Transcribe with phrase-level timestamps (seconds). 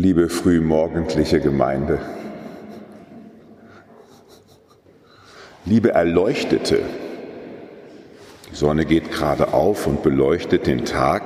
[0.00, 1.98] liebe frühmorgendliche Gemeinde,
[5.66, 6.78] liebe Erleuchtete,
[8.50, 11.22] die Sonne geht gerade auf und beleuchtet den Tag,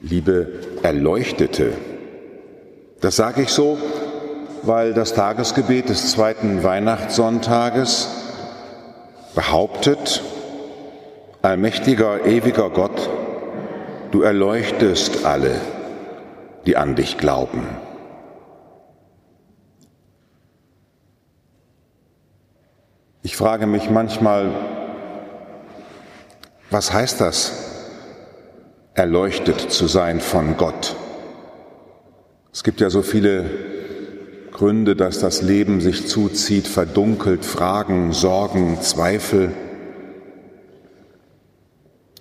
[0.00, 0.50] liebe
[0.82, 1.72] Erleuchtete,
[3.02, 3.76] das sage ich so,
[4.62, 8.08] weil das Tagesgebet des zweiten Weihnachtssonntages
[9.34, 10.22] behauptet,
[11.42, 13.10] allmächtiger, ewiger Gott,
[14.10, 15.60] du erleuchtest alle,
[16.68, 17.66] die an dich glauben.
[23.22, 24.50] Ich frage mich manchmal,
[26.68, 27.52] was heißt das,
[28.92, 30.94] erleuchtet zu sein von Gott?
[32.52, 33.46] Es gibt ja so viele
[34.52, 39.54] Gründe, dass das Leben sich zuzieht, verdunkelt, Fragen, Sorgen, Zweifel.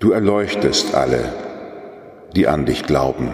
[0.00, 1.32] Du erleuchtest alle,
[2.36, 3.32] die an dich glauben.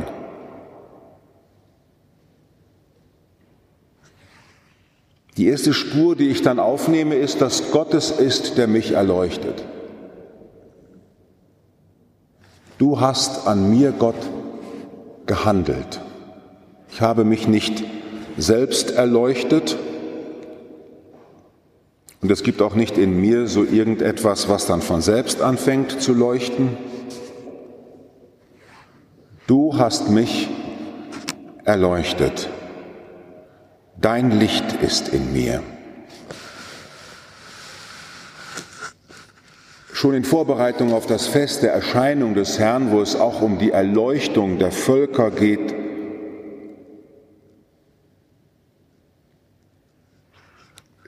[5.41, 9.65] Die erste Spur, die ich dann aufnehme, ist, dass Gott es ist, der mich erleuchtet.
[12.77, 14.19] Du hast an mir, Gott,
[15.25, 16.03] gehandelt.
[16.93, 17.83] Ich habe mich nicht
[18.37, 19.79] selbst erleuchtet
[22.21, 26.13] und es gibt auch nicht in mir so irgendetwas, was dann von selbst anfängt zu
[26.13, 26.77] leuchten.
[29.47, 30.51] Du hast mich
[31.65, 32.51] erleuchtet.
[34.01, 35.63] Dein Licht ist in mir.
[39.93, 43.73] Schon in Vorbereitung auf das Fest der Erscheinung des Herrn, wo es auch um die
[43.73, 45.75] Erleuchtung der Völker geht,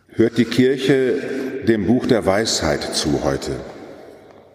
[0.09, 3.53] hört die Kirche dem Buch der Weisheit zu heute.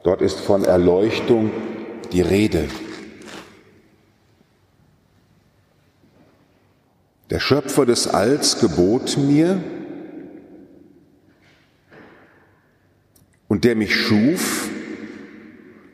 [0.04, 1.50] Dort ist von Erleuchtung
[2.12, 2.68] die Rede.
[7.48, 9.64] Schöpfer des Alls gebot mir,
[13.48, 14.68] und der mich schuf,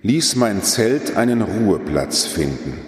[0.02, 2.80] ließ mein Zelt einen Ruheplatz finden.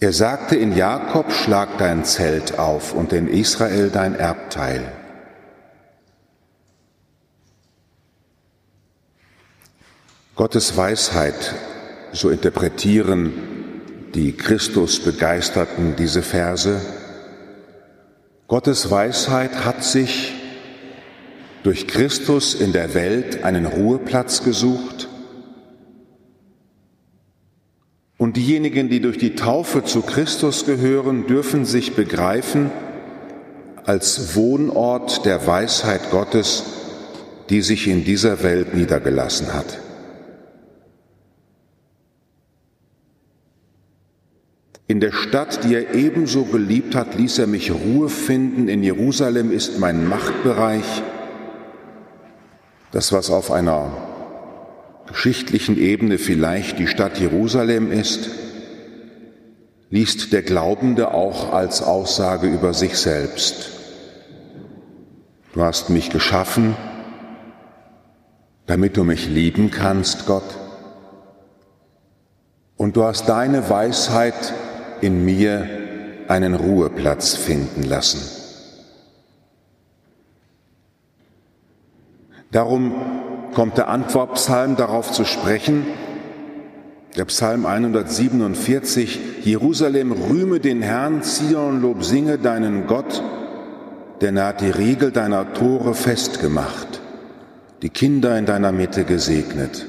[0.00, 4.90] Er sagte in Jakob, schlag dein Zelt auf und in Israel dein Erbteil.
[10.36, 11.54] Gottes Weisheit,
[12.12, 13.47] so interpretieren
[14.18, 16.80] die Christusbegeisterten diese Verse.
[18.48, 20.34] Gottes Weisheit hat sich
[21.62, 25.08] durch Christus in der Welt einen Ruheplatz gesucht
[28.18, 32.72] Und diejenigen, die durch die Taufe zu Christus gehören, dürfen sich begreifen
[33.84, 36.64] als Wohnort der Weisheit Gottes,
[37.48, 39.78] die sich in dieser Welt niedergelassen hat.
[44.88, 48.68] In der Stadt, die er ebenso geliebt hat, ließ er mich Ruhe finden.
[48.68, 51.02] In Jerusalem ist mein Machtbereich.
[52.90, 53.92] Das, was auf einer
[55.06, 58.30] geschichtlichen Ebene vielleicht die Stadt Jerusalem ist,
[59.90, 63.70] liest der Glaubende auch als Aussage über sich selbst.
[65.52, 66.74] Du hast mich geschaffen,
[68.64, 70.56] damit du mich lieben kannst, Gott.
[72.78, 74.54] Und du hast deine Weisheit
[75.00, 75.68] in mir
[76.28, 78.20] einen Ruheplatz finden lassen.
[82.50, 82.94] Darum
[83.54, 85.86] kommt der Antwortpsalm darauf zu sprechen,
[87.16, 93.22] der Psalm 147, Jerusalem rühme den Herrn, Zion Lob singe deinen Gott,
[94.20, 97.00] denn er hat die Riegel deiner Tore festgemacht,
[97.82, 99.86] die Kinder in deiner Mitte gesegnet.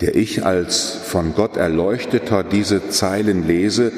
[0.00, 3.92] Der ich als von Gott erleuchteter diese Zeilen lese,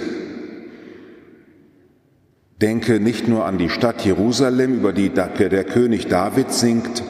[2.60, 7.02] denke nicht nur an die Stadt Jerusalem, über die der König David singt,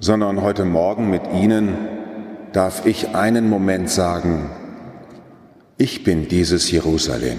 [0.00, 1.76] sondern heute Morgen mit Ihnen
[2.52, 4.50] darf ich einen Moment sagen,
[5.76, 7.38] ich bin dieses Jerusalem.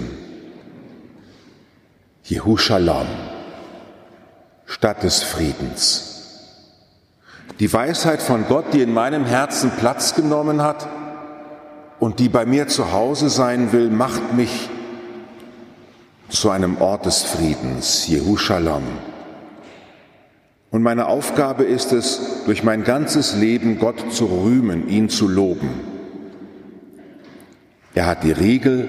[2.24, 3.06] Jehushalom,
[4.64, 6.09] Stadt des Friedens.
[7.58, 10.88] Die Weisheit von Gott, die in meinem Herzen Platz genommen hat
[11.98, 14.70] und die bei mir zu Hause sein will, macht mich
[16.30, 18.84] zu einem Ort des Friedens, Jehushalom.
[20.70, 25.68] Und meine Aufgabe ist es, durch mein ganzes Leben Gott zu rühmen, ihn zu loben.
[27.94, 28.88] Er hat die Riegel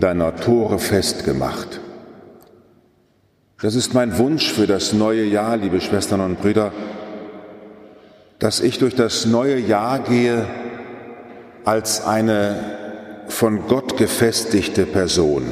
[0.00, 1.80] deiner Tore festgemacht.
[3.60, 6.72] Das ist mein Wunsch für das neue Jahr, liebe Schwestern und Brüder,
[8.38, 10.46] dass ich durch das neue Jahr gehe
[11.64, 12.76] als eine
[13.28, 15.44] von Gott gefestigte Person,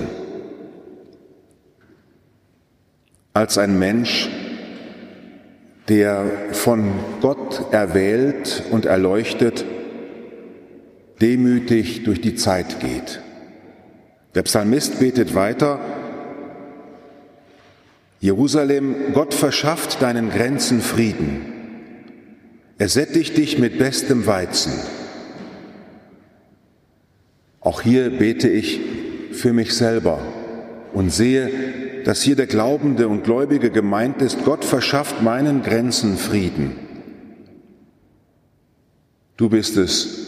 [3.32, 4.30] als ein Mensch,
[5.88, 9.64] der von Gott erwählt und erleuchtet,
[11.20, 13.20] demütig durch die Zeit geht.
[14.34, 15.78] Der Psalmist betet weiter,
[18.20, 21.53] Jerusalem, Gott verschafft deinen Grenzen Frieden.
[22.78, 24.72] Er sättigt dich mit bestem Weizen.
[27.60, 28.80] Auch hier bete ich
[29.32, 30.20] für mich selber
[30.92, 31.50] und sehe,
[32.04, 36.72] dass hier der Glaubende und Gläubige gemeint ist, Gott verschafft meinen Grenzen Frieden.
[39.36, 40.24] Du bist es,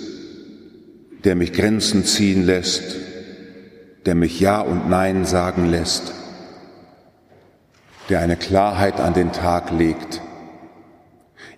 [1.25, 2.97] der mich Grenzen ziehen lässt,
[4.07, 6.15] der mich Ja und Nein sagen lässt,
[8.09, 10.23] der eine Klarheit an den Tag legt.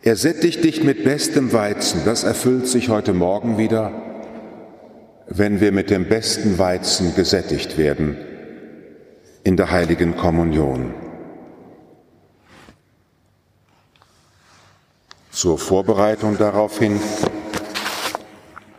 [0.08, 3.93] Er sättigt dich mit bestem Weizen, das erfüllt sich heute Morgen wieder,
[5.26, 8.16] wenn wir mit dem besten Weizen gesättigt werden
[9.44, 10.94] in der heiligen Kommunion.
[15.31, 16.99] Zur Vorbereitung daraufhin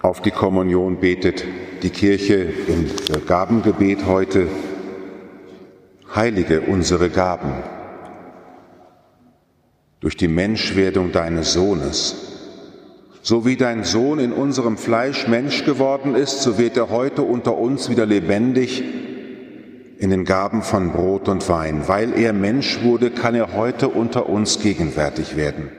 [0.01, 1.45] auf die Kommunion betet
[1.83, 2.89] die Kirche im
[3.27, 4.47] Gabengebet heute,
[6.15, 7.53] heilige unsere Gaben
[9.99, 12.15] durch die Menschwerdung deines Sohnes.
[13.21, 17.57] So wie dein Sohn in unserem Fleisch Mensch geworden ist, so wird er heute unter
[17.57, 18.83] uns wieder lebendig
[19.97, 21.87] in den Gaben von Brot und Wein.
[21.87, 25.69] Weil er Mensch wurde, kann er heute unter uns gegenwärtig werden.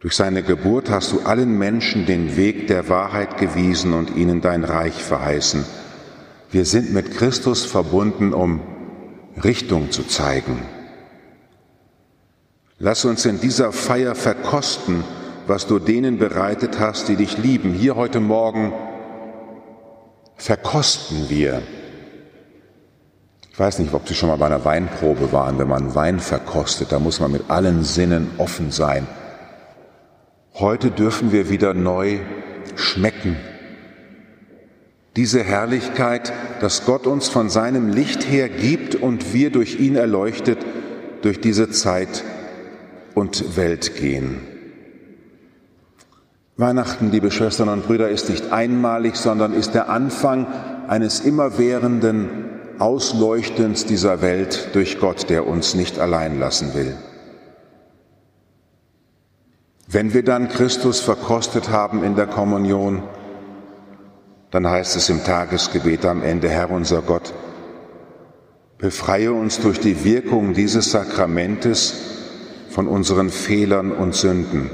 [0.00, 4.64] Durch seine Geburt hast du allen Menschen den Weg der Wahrheit gewiesen und ihnen dein
[4.64, 5.64] Reich verheißen.
[6.50, 8.60] Wir sind mit Christus verbunden, um
[9.42, 10.62] Richtung zu zeigen.
[12.80, 15.02] Lass uns in dieser Feier verkosten,
[15.48, 17.72] was du denen bereitet hast, die dich lieben.
[17.72, 18.72] Hier heute Morgen
[20.36, 21.62] verkosten wir.
[23.50, 26.92] Ich weiß nicht, ob Sie schon mal bei einer Weinprobe waren, wenn man Wein verkostet,
[26.92, 29.08] da muss man mit allen Sinnen offen sein.
[30.54, 32.20] Heute dürfen wir wieder neu
[32.76, 33.36] schmecken.
[35.16, 40.58] Diese Herrlichkeit, dass Gott uns von seinem Licht her gibt und wir durch ihn erleuchtet
[41.22, 42.22] durch diese Zeit
[43.18, 44.40] und Welt gehen.
[46.56, 50.46] Weihnachten, liebe Schwestern und Brüder, ist nicht einmalig, sondern ist der Anfang
[50.86, 52.28] eines immerwährenden
[52.78, 56.96] Ausleuchtens dieser Welt durch Gott, der uns nicht allein lassen will.
[59.88, 63.02] Wenn wir dann Christus verkostet haben in der Kommunion,
[64.52, 67.34] dann heißt es im Tagesgebet am Ende, Herr unser Gott,
[68.78, 72.17] befreie uns durch die Wirkung dieses Sakramentes
[72.68, 74.70] von unseren Fehlern und Sünden,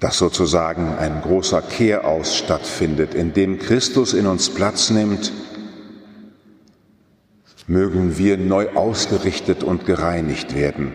[0.00, 5.32] dass sozusagen ein großer Kehraus stattfindet, in dem Christus in uns Platz nimmt,
[7.66, 10.92] mögen wir neu ausgerichtet und gereinigt werden.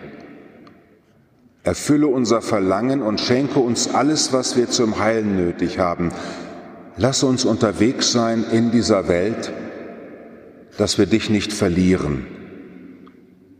[1.62, 6.12] Erfülle unser Verlangen und schenke uns alles, was wir zum Heilen nötig haben.
[6.96, 9.52] Lass uns unterwegs sein in dieser Welt,
[10.76, 12.26] dass wir dich nicht verlieren,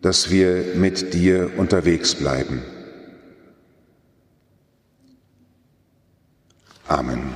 [0.03, 2.63] dass wir mit dir unterwegs bleiben.
[6.89, 7.36] Amen.